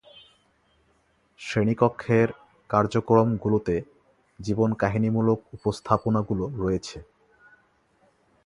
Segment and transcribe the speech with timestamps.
[1.39, 2.27] শ্রেণীকক্ষের
[2.69, 3.75] কার্যক্রমগুলোতে
[4.39, 6.97] জীবনকাহিনিমূলক উপস্থাপনাগুলো রয়েছে।